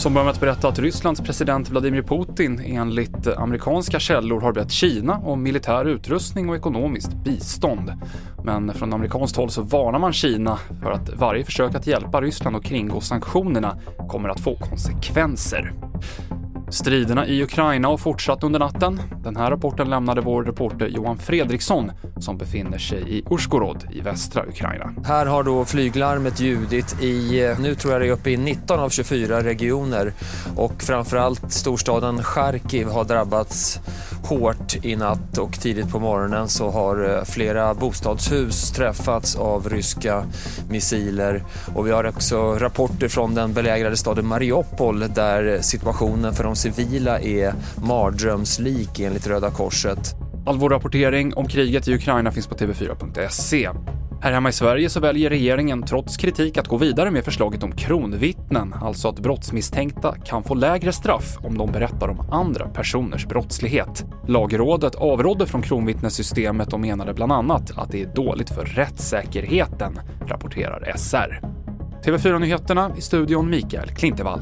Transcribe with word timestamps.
som 0.00 0.14
börjar 0.14 0.24
med 0.24 0.32
att 0.32 0.40
berätta 0.40 0.68
att 0.68 0.78
Rysslands 0.78 1.20
president 1.20 1.70
Vladimir 1.70 2.02
Putin 2.02 2.60
enligt 2.64 3.26
amerikanska 3.26 4.00
källor 4.00 4.40
har 4.40 4.52
bett 4.52 4.70
Kina 4.70 5.18
om 5.18 5.42
militär 5.42 5.84
utrustning 5.84 6.48
och 6.48 6.56
ekonomiskt 6.56 7.12
bistånd. 7.24 7.92
Men 8.44 8.74
från 8.74 8.92
amerikanskt 8.92 9.36
håll 9.36 9.50
så 9.50 9.62
varnar 9.62 9.98
man 9.98 10.12
Kina 10.12 10.58
för 10.82 10.90
att 10.90 11.10
varje 11.14 11.44
försök 11.44 11.74
att 11.74 11.86
hjälpa 11.86 12.20
Ryssland 12.20 12.56
och 12.56 12.64
kringgå 12.64 13.00
sanktionerna 13.00 13.78
kommer 14.08 14.28
att 14.28 14.40
få 14.40 14.56
konsekvenser. 14.56 15.89
Striderna 16.70 17.26
i 17.26 17.42
Ukraina 17.42 17.88
har 17.88 17.96
fortsatt 17.96 18.44
under 18.44 18.58
natten. 18.58 19.00
Den 19.24 19.36
här 19.36 19.50
rapporten 19.50 19.90
lämnade 19.90 20.20
vår 20.20 20.44
reporter 20.44 20.86
Johan 20.86 21.18
Fredriksson 21.18 21.92
som 22.18 22.38
befinner 22.38 22.78
sig 22.78 23.18
i 23.18 23.24
Ushgorod 23.30 23.86
i 23.92 24.00
västra 24.00 24.46
Ukraina. 24.46 24.94
Här 25.04 25.26
har 25.26 25.42
då 25.42 25.64
flyglarmet 25.64 26.40
ljudit 26.40 27.02
i, 27.02 27.54
nu 27.60 27.74
tror 27.74 27.92
jag 27.92 28.02
det 28.02 28.06
är 28.06 28.12
uppe 28.12 28.30
i 28.30 28.36
19 28.36 28.80
av 28.80 28.90
24 28.90 29.42
regioner 29.42 30.12
och 30.56 30.82
framförallt 30.82 31.52
storstaden 31.52 32.22
Charkiv 32.22 32.88
har 32.88 33.04
drabbats 33.04 33.80
hårt 34.26 34.84
i 34.84 34.96
natt 34.96 35.38
och 35.38 35.60
tidigt 35.60 35.90
på 35.90 35.98
morgonen 35.98 36.48
så 36.48 36.70
har 36.70 37.16
eh, 37.16 37.24
flera 37.24 37.74
bostadshus 37.74 38.70
träffats 38.70 39.36
av 39.36 39.68
ryska 39.68 40.24
missiler 40.68 41.44
och 41.74 41.86
vi 41.86 41.90
har 41.90 42.06
också 42.06 42.54
rapporter 42.54 43.08
från 43.08 43.34
den 43.34 43.52
belägrade 43.52 43.96
staden 43.96 44.26
Mariupol 44.26 45.00
där 45.00 45.58
situationen 45.60 46.34
för 46.34 46.44
de 46.44 46.56
civila 46.56 47.20
är 47.20 47.54
mardrömslik 47.76 49.00
enligt 49.00 49.26
Röda 49.26 49.50
Korset. 49.50 50.14
All 50.46 50.58
vår 50.58 50.70
rapportering 50.70 51.34
om 51.34 51.48
kriget 51.48 51.88
i 51.88 51.94
Ukraina 51.94 52.32
finns 52.32 52.46
på 52.46 52.54
tv4.se. 52.54 53.70
Här 54.22 54.32
hemma 54.32 54.48
i 54.48 54.52
Sverige 54.52 54.90
så 54.90 55.00
väljer 55.00 55.30
regeringen 55.30 55.82
trots 55.82 56.16
kritik 56.16 56.56
att 56.56 56.68
gå 56.68 56.76
vidare 56.76 57.10
med 57.10 57.24
förslaget 57.24 57.62
om 57.62 57.72
kronvittnen, 57.72 58.74
alltså 58.82 59.08
att 59.08 59.18
brottsmisstänkta 59.18 60.14
kan 60.24 60.42
få 60.42 60.54
lägre 60.54 60.92
straff 60.92 61.38
om 61.42 61.58
de 61.58 61.72
berättar 61.72 62.08
om 62.08 62.20
andra 62.30 62.68
personers 62.68 63.26
brottslighet. 63.26 64.04
Lagrådet 64.28 64.94
avrådde 64.94 65.46
från 65.46 65.62
kronvittnessystemet 65.62 66.72
och 66.72 66.80
menade 66.80 67.14
bland 67.14 67.32
annat 67.32 67.78
att 67.78 67.90
det 67.90 68.02
är 68.02 68.14
dåligt 68.14 68.50
för 68.50 68.64
rättssäkerheten, 68.64 70.00
rapporterar 70.26 70.92
SR. 70.96 71.40
TV4-nyheterna 72.04 72.92
i 72.98 73.00
studion 73.00 73.50
Mikael 73.50 73.88
Klintevall. 73.88 74.40